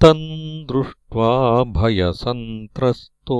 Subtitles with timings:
[0.01, 3.39] तम् दृष्ट्वा भयसन्त्रस्तो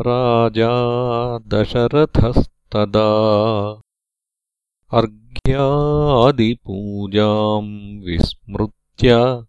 [0.00, 3.08] राजा दशरथस्तदा
[5.36, 9.42] अर्घ्यादिपूजाम् विस्मृत्य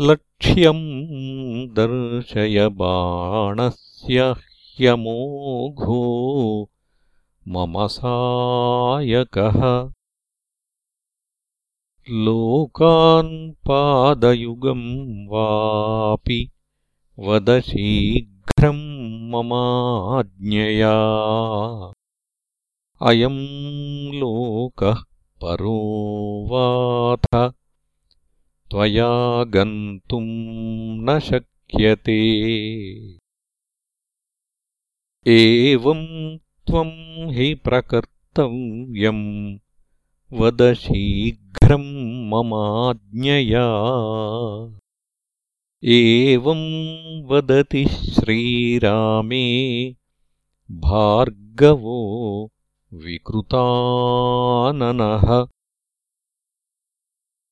[0.00, 4.34] लक्ष्यम् दर्शय बाणस्य
[4.76, 6.68] ह्यमोघो।
[7.48, 9.90] मम सायकः
[12.10, 16.50] लोकान् पादयुगम् वापि
[17.18, 20.92] वद शीघ्रम् ममाज्ञया।
[23.02, 24.96] अयम् लोकः
[25.42, 27.52] परो वाथ
[28.70, 32.18] त्वया गन्तुम् न शक्यते।
[35.26, 39.58] एवम् त्वम् हि प्रकर्तव्यम्
[40.32, 43.84] वद शीघ्रम् ममाज्ञया।
[45.84, 49.94] एवम् वदति श्रीरामे
[50.70, 52.50] भार्गवो
[52.94, 55.46] विकृताननः।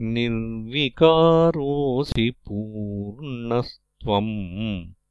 [0.00, 5.01] निर्विकारोऽसि पूर्णस्त्वम्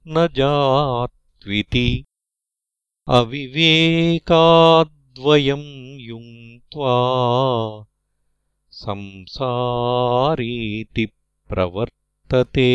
[0.09, 2.05] न जात्विति।
[3.09, 6.95] अविवेकाद्वयम् युङ्क्त्वा
[8.81, 11.09] संसारीति
[11.49, 12.71] प्रवर्तते।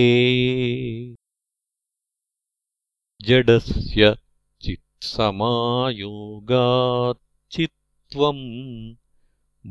[3.21, 4.17] जडस्य
[4.61, 8.95] चित्समायोगात् चित्त्वम्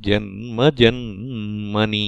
[0.07, 2.07] जन्मजन्मनि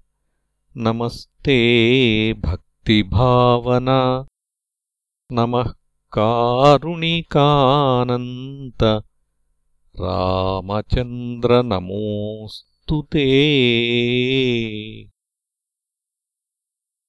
[0.77, 4.25] नमस्ते भक्तिभावन।
[5.31, 5.73] नमः
[6.11, 9.03] कारुणिकानन्त।
[10.01, 13.49] रामचन्द्रनमोऽस्तु ते।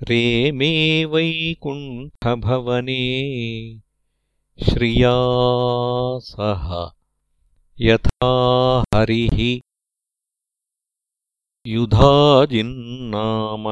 [0.02, 3.26] रेमे वैकुण्ठभवने
[4.64, 5.12] श्रिया
[6.18, 6.90] सह।
[7.80, 9.60] यथा हरिः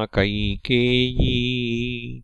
[0.05, 2.23] कैकेयी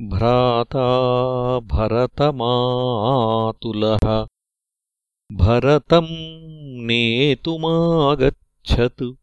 [0.00, 4.26] भ्राता भरतमातुलः।
[5.32, 9.16] भरतम् नेतुमागच्छतु।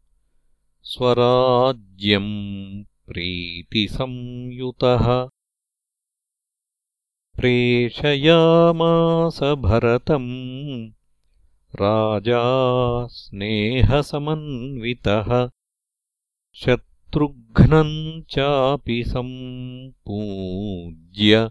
[0.82, 5.28] स्वराज्यम् प्रीतिसंयुतः
[7.36, 10.90] प्रेषयामास भरतम्।
[11.74, 15.50] राजा स्नेहसमन्वितः।
[16.54, 21.50] शत्रुघ्नम् चापि सम्पूज्य।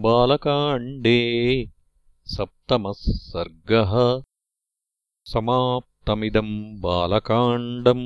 [0.03, 1.19] बालकाण्डे
[2.33, 3.93] सप्तमः सर्गः
[5.31, 8.05] समाप्तमिदम् बालकाण्डम्